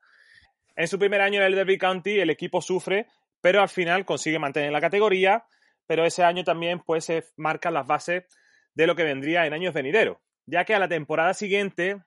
[0.76, 3.08] En su primer año en el Derby County el equipo sufre,
[3.42, 5.46] pero al final consigue mantener la categoría,
[5.88, 8.26] pero ese año también pues se marcan las bases
[8.74, 12.04] de lo que vendría en años venideros, ya que a la temporada siguiente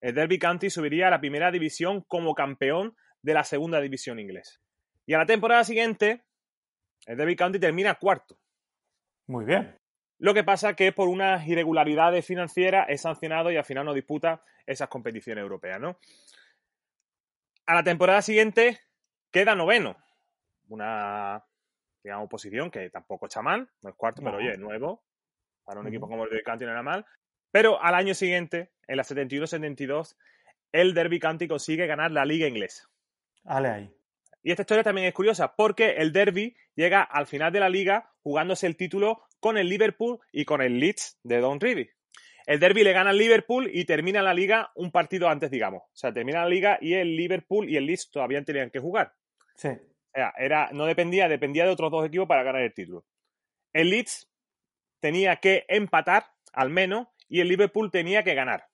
[0.00, 4.60] el Derby County subiría a la primera división como campeón de la segunda división inglesa.
[5.06, 6.24] Y a la temporada siguiente
[7.06, 8.38] el Derby County termina cuarto.
[9.26, 9.76] Muy bien.
[10.18, 14.42] Lo que pasa que por unas irregularidades financieras es sancionado y al final no disputa
[14.66, 15.98] esas competiciones europeas, ¿no?
[17.70, 18.80] a la temporada siguiente
[19.30, 19.96] queda noveno.
[20.68, 21.44] Una,
[22.02, 25.02] digamos, posición que tampoco está mal, no es cuarto, pero oye, nuevo.
[25.64, 27.06] Para un equipo como el Derby County no era mal.
[27.52, 30.16] Pero al año siguiente, en la 71-72,
[30.72, 32.88] el Derby County consigue ganar la liga inglesa.
[33.44, 33.94] Vale ahí.
[34.42, 38.10] Y esta historia también es curiosa porque el Derby llega al final de la liga
[38.22, 41.90] jugándose el título con el Liverpool y con el Leeds de Don Ribby.
[42.46, 45.82] El Derby le gana al Liverpool y termina la liga un partido antes, digamos.
[45.82, 49.12] O sea, termina la liga y el Liverpool y el Leeds todavía tenían que jugar.
[49.54, 49.70] Sí.
[50.12, 53.04] O sea, era, no dependía, dependía de otros dos equipos para ganar el título.
[53.72, 54.28] El Leeds
[55.00, 58.66] tenía que empatar, al menos, y el Liverpool tenía que ganar.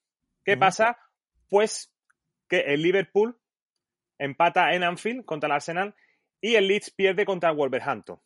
[0.43, 0.97] ¿Qué pasa?
[1.49, 1.93] Pues
[2.47, 3.37] que el Liverpool
[4.17, 5.95] empata en Anfield contra el Arsenal
[6.41, 8.19] y el Leeds pierde contra el Wolverhampton.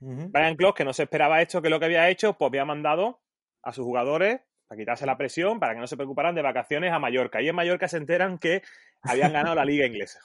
[0.00, 3.22] Brian Clough, que no se esperaba esto, que lo que había hecho, pues había mandado
[3.62, 6.98] a sus jugadores para quitarse la presión, para que no se preocuparan de vacaciones a
[6.98, 7.40] Mallorca.
[7.40, 8.62] Y en Mallorca se enteran que
[9.02, 10.20] habían ganado la liga inglesa.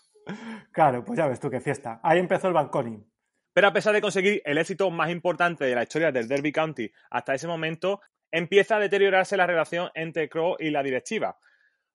[0.72, 2.00] Claro, pues ya ves tú qué fiesta.
[2.04, 3.06] Ahí empezó el balconing.
[3.54, 6.92] Pero a pesar de conseguir el éxito más importante de la historia del Derby County
[7.10, 11.40] hasta ese momento, empieza a deteriorarse la relación entre Crow y la directiva.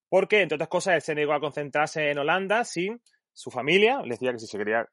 [0.09, 3.01] Porque, entre otras cosas, él se negó a concentrarse en Holanda sin
[3.33, 4.01] su familia.
[4.03, 4.89] Les decía que si se quería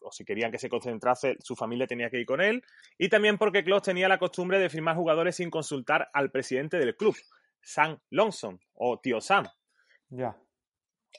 [0.00, 2.62] o si querían que se concentrase, su familia tenía que ir con él.
[2.98, 6.96] Y también porque Klopp tenía la costumbre de firmar jugadores sin consultar al presidente del
[6.96, 7.16] club,
[7.62, 9.46] Sam Longson o Tío Sam.
[10.10, 10.36] Ya.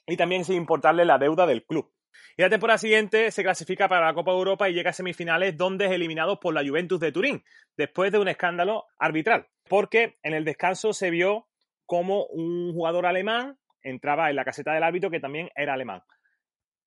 [0.09, 1.91] Y también sin importarle la deuda del club.
[2.35, 5.85] Y la temporada siguiente se clasifica para la Copa Europa y llega a semifinales donde
[5.85, 7.43] es eliminado por la Juventus de Turín,
[7.77, 9.47] después de un escándalo arbitral.
[9.67, 11.47] Porque en el descanso se vio
[11.85, 16.03] como un jugador alemán entraba en la caseta del árbitro que también era alemán.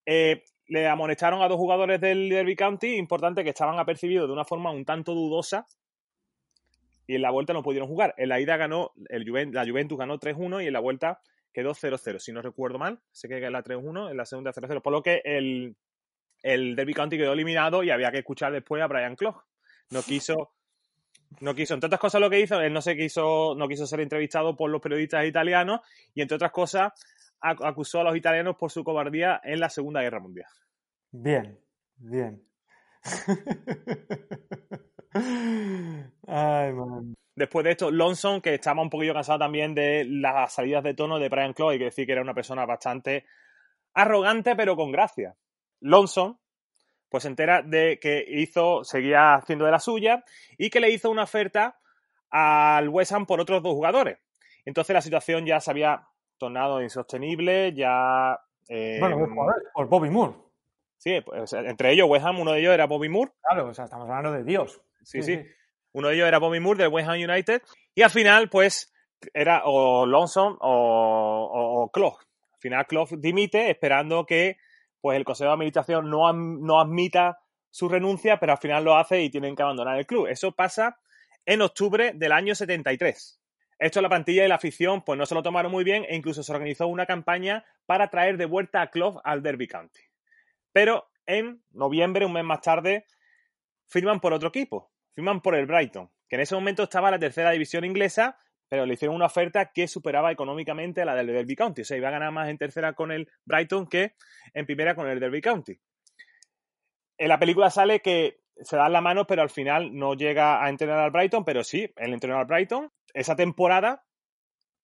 [0.06, 4.44] Eh, le amonestaron a dos jugadores del Derby County, importante que estaban apercibidos de una
[4.44, 5.66] forma un tanto dudosa
[7.06, 8.14] y en la vuelta no pudieron jugar.
[8.16, 11.20] En la ida ganó, el la Juventus ganó 3-1 y en la vuelta
[11.52, 13.00] quedó 0-0, si no recuerdo mal.
[13.10, 15.76] Sé que la 3-1, en la segunda 0-0, por lo que el,
[16.42, 19.42] el Derby County quedó eliminado y había que escuchar después a Brian Clough.
[19.90, 20.52] No quiso,
[21.40, 24.00] no quiso, entre otras cosas lo que hizo, él no se quiso, no quiso ser
[24.00, 25.80] entrevistado por los periodistas italianos
[26.14, 26.92] y entre otras cosas
[27.40, 30.50] acusó a los italianos por su cobardía en la Segunda Guerra Mundial.
[31.10, 31.58] Bien,
[31.96, 32.46] bien.
[35.14, 37.14] Ay, man.
[37.35, 41.18] Después de esto, Lonson, que estaba un poquillo cansado también de las salidas de tono
[41.18, 43.25] de Brian Clough, hay que decir que era una persona bastante
[43.94, 45.35] arrogante, pero con gracia.
[45.81, 46.38] Lonson,
[47.09, 50.25] pues se entera de que hizo, seguía haciendo de la suya
[50.59, 51.79] y que le hizo una oferta
[52.31, 54.18] al West Ham por otros dos jugadores.
[54.64, 56.07] Entonces la situación ya se había
[56.38, 58.38] tornado insostenible, ya...
[58.68, 59.16] Eh, bueno,
[59.75, 60.35] por Bobby Moore.
[60.98, 63.33] Sí, pues, entre ellos West Ham, uno de ellos era Bobby Moore.
[63.42, 64.81] Claro, o sea, estamos hablando de Dios.
[65.02, 65.40] Sí, sí.
[65.92, 67.62] Uno de ellos era Bobby Moore del West Ham United.
[67.94, 68.92] Y al final, pues,
[69.34, 74.56] era o Lonson o, o, Al final, Clough dimite esperando que
[75.00, 77.38] pues, el Consejo de Administración no, no admita
[77.70, 80.26] su renuncia, pero al final lo hace y tienen que abandonar el club.
[80.26, 80.98] Eso pasa
[81.46, 83.40] en octubre del año 73.
[83.78, 86.42] Esto la plantilla y la afición pues no se lo tomaron muy bien e incluso
[86.44, 90.00] se organizó una campaña para traer de vuelta a Clough al Derby County.
[90.72, 93.06] Pero en noviembre, un mes más tarde,
[93.92, 97.18] firman por otro equipo, firman por el Brighton, que en ese momento estaba en la
[97.18, 101.55] tercera división inglesa, pero le hicieron una oferta que superaba económicamente a la del Derby
[101.55, 101.83] County.
[101.83, 104.14] O sea, iba a ganar más en tercera con el Brighton que
[104.55, 105.78] en primera con el Derby County.
[107.18, 110.70] En la película sale que se dan la mano, pero al final no llega a
[110.70, 112.90] entrenar al Brighton, pero sí, él entrenó al Brighton.
[113.12, 114.07] Esa temporada,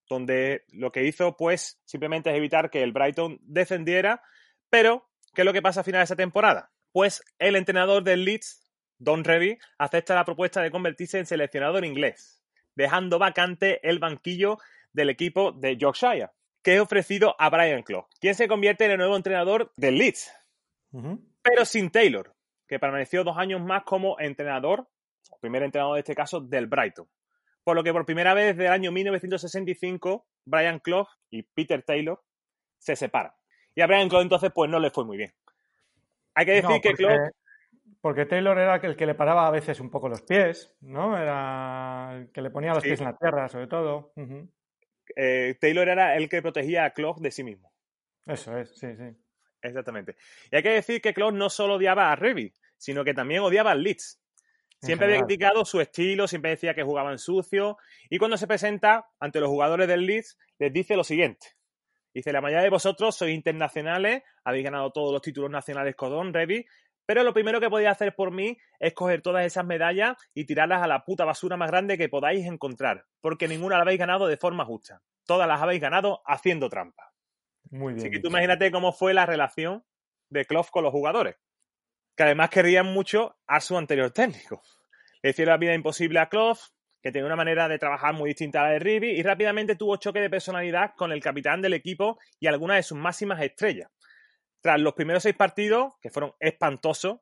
[0.07, 4.23] donde lo que hizo, pues, simplemente es evitar que el Brighton descendiera,
[4.69, 6.71] pero, ¿qué es lo que pasa al final de esa temporada?
[6.93, 8.68] Pues el entrenador del Leeds,
[8.99, 12.43] Don Revy, acepta la propuesta de convertirse en seleccionador inglés,
[12.75, 14.59] dejando vacante el banquillo
[14.93, 16.31] del equipo de Yorkshire,
[16.63, 20.33] que es ofrecido a Brian Clough, quien se convierte en el nuevo entrenador del Leeds,
[21.43, 22.35] pero sin Taylor,
[22.67, 24.89] que permaneció dos años más como entrenador,
[25.41, 27.09] primer entrenador de este caso, del Brighton.
[27.65, 32.23] Por lo que por primera vez desde el año 1965, Brian Clough y Peter Taylor
[32.79, 33.33] se separan.
[33.75, 35.35] Y a Brian Clough entonces pues no le fue muy bien.
[36.35, 37.31] Hay que decir que Clough...
[38.09, 41.15] Porque Taylor era el que le paraba a veces un poco los pies, ¿no?
[41.15, 44.15] Era el que le ponía los pies en la tierra, sobre todo.
[45.15, 47.71] Eh, Taylor era el que protegía a Clough de sí mismo.
[48.25, 49.15] Eso es, sí, sí.
[49.61, 50.17] Exactamente.
[50.51, 53.73] Y hay que decir que Klopp no solo odiaba a Revy, sino que también odiaba
[53.73, 54.19] al Leeds.
[54.81, 57.77] Siempre había criticado su estilo, siempre decía que jugaban sucio.
[58.09, 61.59] Y cuando se presenta ante los jugadores del Leeds, les dice lo siguiente.
[62.15, 66.33] Dice, la mayoría de vosotros sois internacionales, habéis ganado todos los títulos nacionales con Don
[66.33, 66.67] Revy,
[67.09, 70.83] pero lo primero que podéis hacer por mí es coger todas esas medallas y tirarlas
[70.83, 74.37] a la puta basura más grande que podáis encontrar, porque ninguna la habéis ganado de
[74.37, 75.01] forma justa.
[75.25, 77.15] Todas las habéis ganado haciendo trampa.
[77.71, 78.05] Muy bien.
[78.05, 79.87] Así que tú imagínate cómo fue la relación
[80.29, 81.37] de Klopp con los jugadores,
[82.15, 84.61] que además querían mucho a su anterior técnico.
[85.23, 86.59] Le hicieron la vida imposible a Klopp,
[87.01, 89.97] que tenía una manera de trabajar muy distinta a la de Rivi, y rápidamente tuvo
[89.97, 93.91] choque de personalidad con el capitán del equipo y algunas de sus máximas estrellas.
[94.61, 97.21] Tras los primeros seis partidos, que fueron espantosos,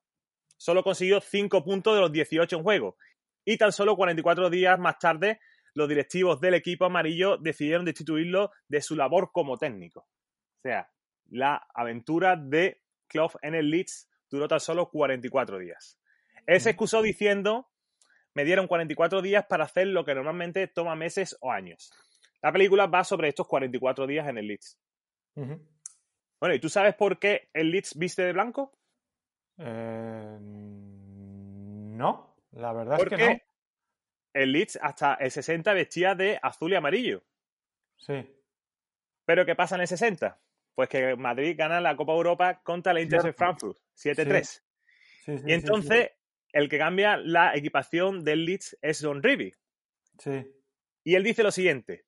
[0.57, 2.97] solo consiguió cinco puntos de los 18 en juego.
[3.45, 5.41] Y tan solo 44 días más tarde,
[5.75, 10.01] los directivos del equipo amarillo decidieron destituirlo de su labor como técnico.
[10.01, 10.91] O sea,
[11.29, 15.99] la aventura de Clough en el Leeds duró tan solo 44 días.
[16.47, 17.69] Él se excusó diciendo,
[18.35, 21.93] me dieron 44 días para hacer lo que normalmente toma meses o años.
[22.43, 24.79] La película va sobre estos 44 días en el Leeds.
[26.41, 28.73] Bueno, ¿y tú sabes por qué el Leeds viste de blanco?
[29.59, 30.39] Eh,
[31.97, 33.39] no, la verdad es que no.
[34.35, 37.25] El Leeds hasta el 60 vestía de azul y amarillo.
[37.97, 38.15] Sí.
[39.25, 40.39] Pero ¿qué pasa en el 60?
[40.75, 44.63] Pues que Madrid gana la Copa Europa contra la Inter de Frankfurt, 7-3.
[45.47, 46.11] y entonces
[46.53, 49.55] el que cambia la equipación del Leeds es Don Rivi.
[50.19, 50.47] Sí.
[51.03, 52.05] Y él dice lo siguiente: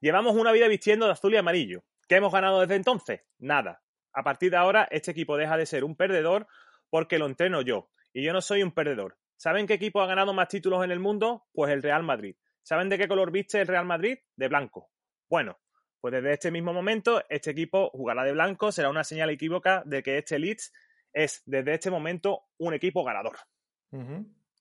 [0.00, 1.84] Llevamos una vida vistiendo de azul y amarillo.
[2.08, 3.22] ¿Qué hemos ganado desde entonces?
[3.38, 3.82] Nada.
[4.12, 6.46] A partir de ahora, este equipo deja de ser un perdedor
[6.88, 7.90] porque lo entreno yo.
[8.12, 9.18] Y yo no soy un perdedor.
[9.36, 11.46] ¿Saben qué equipo ha ganado más títulos en el mundo?
[11.52, 12.36] Pues el Real Madrid.
[12.62, 14.18] ¿Saben de qué color viste el Real Madrid?
[14.36, 14.90] De blanco.
[15.28, 15.58] Bueno,
[16.00, 20.02] pues desde este mismo momento, este equipo jugará de blanco, será una señal equívoca de
[20.02, 20.72] que este Leeds
[21.12, 23.36] es desde este momento un equipo ganador.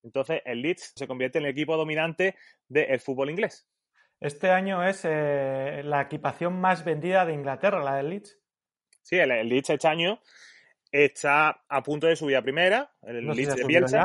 [0.03, 2.36] Entonces, el Leeds se convierte en el equipo dominante
[2.67, 3.67] del fútbol inglés.
[4.25, 8.39] Este año es eh, la equipación más vendida de Inglaterra, la del Leeds.
[9.03, 10.19] Sí, el, Leeds este año
[10.91, 14.03] está a punto de subir a primera, el Leeds de Bielsa.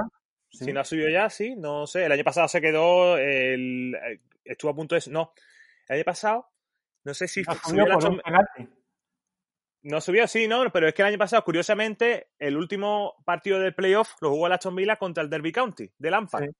[0.51, 2.05] Si no ha subido ya, sí, no sé.
[2.05, 5.03] El año pasado se quedó, el, eh, estuvo a punto de...
[5.09, 5.33] No,
[5.89, 6.51] el año pasado
[7.05, 7.85] no sé si no subió
[9.85, 13.75] No subió, sí, no, pero es que el año pasado, curiosamente, el último partido del
[13.75, 16.51] playoff lo jugó el Aston Villa contra el Derby County de Lampard.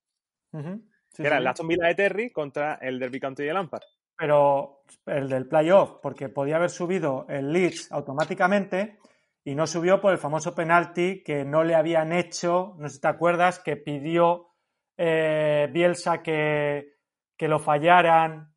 [1.17, 3.83] Era el Aston Villa de Terry contra el Derby County de Lampard.
[4.17, 8.99] Pero el del playoff, porque podía haber subido el Leeds automáticamente
[9.43, 13.01] y no subió por el famoso penalti que no le habían hecho, no sé si
[13.01, 14.49] te acuerdas, que pidió
[14.97, 16.97] eh, Bielsa que,
[17.35, 18.51] que lo fallaran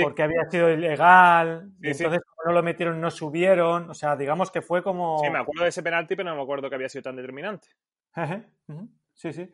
[0.00, 4.50] porque había sido ilegal, y entonces como no lo metieron no subieron, o sea, digamos
[4.50, 5.18] que fue como...
[5.18, 7.68] Sí, me acuerdo de ese penalti, pero no me acuerdo que había sido tan determinante.
[9.14, 9.50] sí, sí.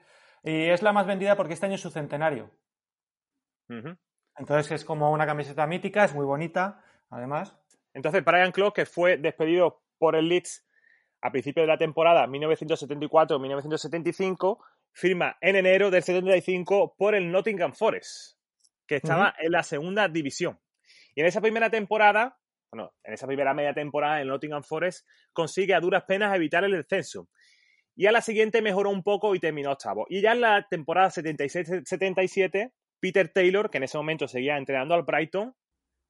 [0.46, 2.50] Y es la más vendida porque este año es su centenario.
[4.38, 7.58] Entonces es como una camiseta mítica, es muy bonita, además.
[7.92, 10.64] Entonces, Brian Clough, que fue despedido por el Leeds
[11.20, 14.58] a principios de la temporada 1974-1975,
[14.92, 18.36] firma en enero del 75 por el Nottingham Forest
[18.86, 20.58] que estaba en la segunda división.
[21.14, 22.38] Y en esa primera temporada,
[22.70, 26.72] bueno, en esa primera media temporada en Nottingham Forest, consigue a duras penas evitar el
[26.72, 27.28] descenso.
[27.96, 30.06] Y a la siguiente mejoró un poco y terminó octavo.
[30.08, 35.02] Y ya en la temporada 76-77, Peter Taylor, que en ese momento seguía entrenando al
[35.02, 35.54] Brighton,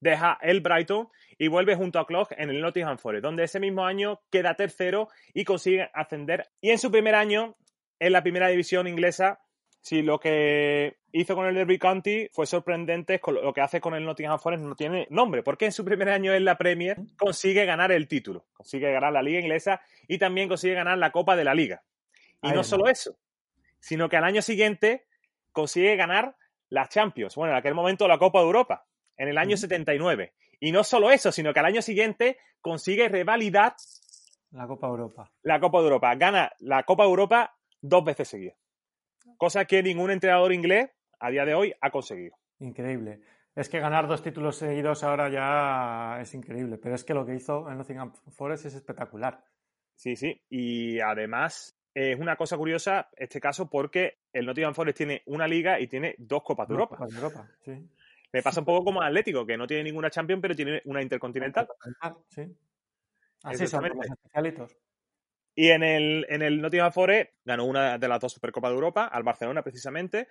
[0.01, 1.09] deja el Brighton
[1.39, 5.09] y vuelve junto a Clough en el Nottingham Forest, donde ese mismo año queda tercero
[5.33, 6.49] y consigue ascender.
[6.61, 7.57] Y en su primer año,
[8.01, 9.41] en la primera división inglesa,
[9.81, 13.21] si lo que hizo con el Derby County fue sorprendente.
[13.21, 16.09] Con lo que hace con el Nottingham Forest no tiene nombre, porque en su primer
[16.09, 20.49] año en la Premier consigue ganar el título, consigue ganar la Liga Inglesa y también
[20.49, 21.83] consigue ganar la Copa de la Liga.
[22.43, 23.17] Y no solo eso,
[23.81, 25.07] sino que al año siguiente
[25.53, 26.37] consigue ganar
[26.69, 28.87] la Champions, bueno, en aquel momento la Copa de Europa,
[29.17, 30.35] en el año 79.
[30.61, 33.75] Y no solo eso, sino que al año siguiente consigue revalidar
[34.51, 35.31] la Copa Europa.
[35.43, 36.15] La Copa de Europa.
[36.15, 38.57] Gana la Copa de Europa dos veces seguidas.
[39.37, 42.37] Cosa que ningún entrenador inglés a día de hoy ha conseguido.
[42.59, 43.21] Increíble.
[43.55, 47.35] Es que ganar dos títulos seguidos ahora ya es increíble, pero es que lo que
[47.35, 49.43] hizo el Nottingham Forest es espectacular.
[49.95, 50.43] Sí, sí.
[50.51, 55.81] Y además es una cosa curiosa este caso porque el Nottingham Forest tiene una liga
[55.81, 56.97] y tiene dos Copas de Europa.
[56.97, 57.91] Copas de Europa, sí.
[58.33, 61.67] Me pasa un poco como Atlético, que no tiene ninguna Champions, pero tiene una Intercontinental.
[62.29, 62.43] Sí.
[63.43, 64.77] Así son los especialitos.
[65.55, 69.07] Y en el, en el Nottingham Forest ganó una de las dos Supercopas de Europa,
[69.07, 70.29] al Barcelona precisamente,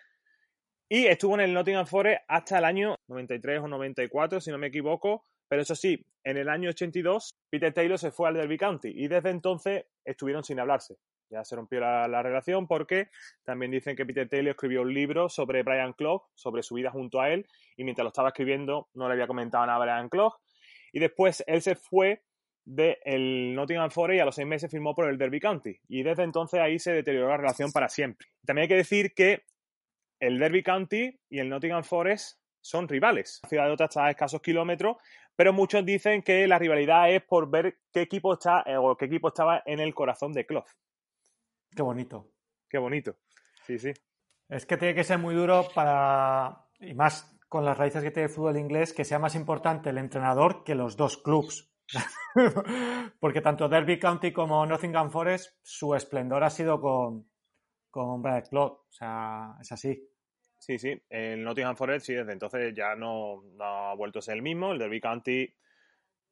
[0.90, 4.68] y estuvo en el Nottingham Forest hasta el año 93 o 94, si no me
[4.68, 5.26] equivoco.
[5.48, 9.08] Pero eso sí, en el año 82, Peter Taylor se fue al Derby County y
[9.08, 10.98] desde entonces estuvieron sin hablarse.
[11.30, 13.10] Ya se rompió la, relación porque
[13.44, 17.20] también dicen que Peter Taylor escribió un libro sobre Brian Clough, sobre su vida junto
[17.20, 20.34] a él, y mientras lo estaba escribiendo no le había comentado nada a Brian Clough.
[20.94, 22.24] Y después él se fue
[22.64, 25.80] del Nottingham Forest y a los seis meses firmó por el Derby County.
[25.88, 28.28] Y desde entonces ahí se deterioró la relación para siempre.
[28.46, 29.44] También hay que decir que
[30.20, 33.39] el Derby County y el Nottingham Forest son rivales.
[33.43, 34.97] La ciudad de otra está a escasos kilómetros,
[35.36, 39.05] pero muchos dicen que la rivalidad es por ver qué equipo está eh, o qué
[39.05, 40.66] equipo estaba en el corazón de Clough.
[41.76, 42.32] Qué bonito.
[42.70, 43.16] Qué bonito.
[43.66, 43.91] Sí, sí.
[44.49, 48.28] Es que tiene que ser muy duro para, y más con las raíces que tiene
[48.28, 51.72] el fútbol inglés, que sea más importante el entrenador que los dos clubs.
[53.20, 57.28] Porque tanto Derby County como Nottingham Forest, su esplendor ha sido con,
[57.96, 58.74] con Brad Clough.
[58.74, 60.06] O sea, es así.
[60.60, 61.02] Sí, sí.
[61.10, 64.74] El Nottingham Forest, sí, desde entonces ya no, ha vuelto a ser el mismo.
[64.74, 65.56] El Derby County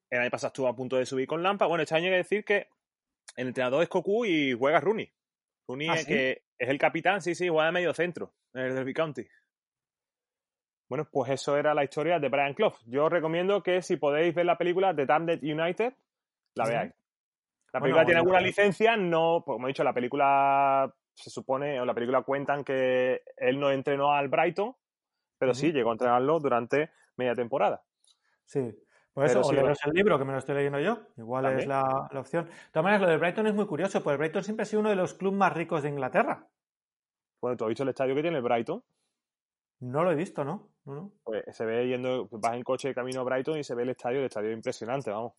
[0.09, 1.65] el año pasado estuvo a punto de subir con Lampa.
[1.65, 2.67] Bueno, este año hay que decir que
[3.37, 5.09] el entrenador es Cocu y juega Rooney.
[5.65, 8.75] Rooney ¿Ah, es, que es el capitán, sí, sí, juega de medio centro en el
[8.75, 9.25] Derby County.
[10.89, 12.75] Bueno, pues eso era la historia de Brian Clough.
[12.85, 15.93] Yo os recomiendo que si podéis ver la película de Damned United,
[16.55, 16.93] la veáis.
[17.71, 21.85] La película tiene alguna licencia, no, pues, como he dicho, la película se supone, o
[21.85, 24.75] la película cuentan que él no entrenó al Brighton,
[25.37, 27.83] pero sí llegó a entrenarlo durante media temporada.
[28.45, 28.75] Sí,
[29.13, 30.97] por eso, o el libro, que me lo estoy leyendo yo.
[31.17, 32.45] Igual es la, opción.
[32.45, 34.79] De todas maneras, lo de Brighton es muy curioso, porque el Brighton siempre ha sido
[34.79, 36.49] uno de los clubes más ricos de Inglaterra.
[37.39, 38.83] Bueno, ¿tú has visto el estadio que tiene el Brighton?
[39.81, 40.71] No lo he visto, ¿no?
[41.23, 43.89] Pues se ve yendo, vas en coche de camino a Brighton y se ve el
[43.89, 45.33] estadio, el estadio es impresionante, vamos.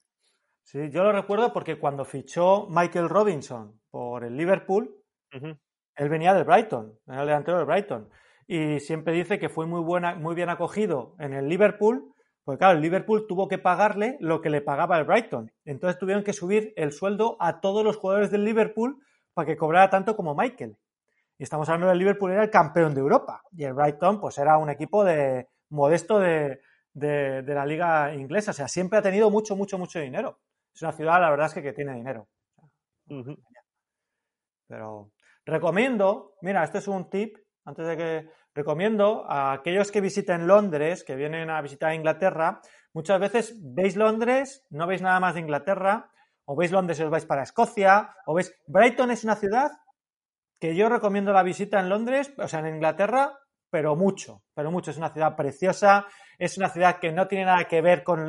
[0.62, 5.02] Sí, yo lo recuerdo porque cuando fichó Michael Robinson por el Liverpool,
[5.96, 8.08] él venía del Brighton, era el delantero del Brighton.
[8.46, 12.14] Y siempre dice que fue muy, buena, muy bien acogido en el Liverpool,
[12.44, 15.50] porque claro, el Liverpool tuvo que pagarle lo que le pagaba el Brighton.
[15.64, 18.98] Entonces tuvieron que subir el sueldo a todos los jugadores del Liverpool
[19.32, 20.76] para que cobrara tanto como Michael.
[21.38, 23.42] Y estamos hablando del Liverpool, era el campeón de Europa.
[23.52, 26.60] Y el Brighton, pues era un equipo de modesto de,
[26.92, 28.50] de, la liga inglesa.
[28.52, 30.38] O sea, siempre ha tenido mucho, mucho, mucho dinero.
[30.74, 32.28] Es una ciudad, la verdad es que, que tiene dinero.
[34.68, 35.10] Pero
[35.44, 41.04] recomiendo, mira, este es un tip, antes de que recomiendo a aquellos que visiten Londres,
[41.04, 42.60] que vienen a visitar Inglaterra,
[42.92, 46.10] muchas veces veis Londres, no veis nada más de Inglaterra,
[46.44, 49.70] o veis Londres y os vais para Escocia, o veis Brighton es una ciudad
[50.60, 53.38] que yo recomiendo la visita en Londres, o sea, en Inglaterra,
[53.70, 54.92] pero mucho, pero mucho.
[54.92, 56.06] Es una ciudad preciosa,
[56.38, 58.26] es una ciudad que no tiene nada que ver con,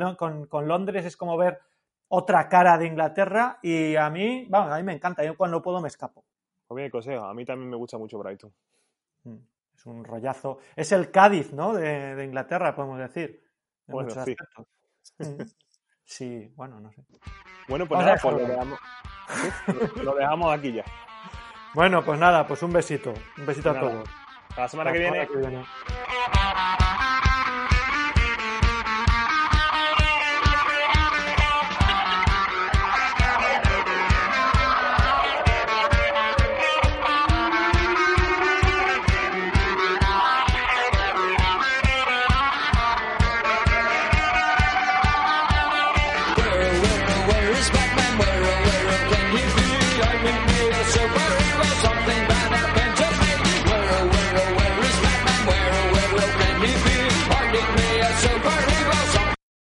[0.66, 1.60] Londres, es como ver
[2.08, 5.80] otra cara de Inglaterra y a mí, vamos, a mí me encanta, yo cuando puedo
[5.80, 6.24] me escapo.
[6.66, 8.52] Pues consejo, a mí también me gusta mucho Brighton.
[9.24, 9.36] Mm,
[9.74, 10.58] es un rollazo.
[10.74, 11.74] Es el Cádiz, ¿no?
[11.74, 13.42] De, Inglaterra, podemos decir.
[13.86, 14.36] bueno, sí.
[16.08, 17.04] Sí, bueno, no sé.
[17.68, 18.78] Bueno, pues nada, pues lo dejamos,
[19.96, 20.84] lo dejamos aquí ya.
[21.74, 23.12] Bueno, pues nada, pues un besito.
[23.36, 24.08] Un besito a todos.
[24.50, 25.64] Hasta la semana que viene.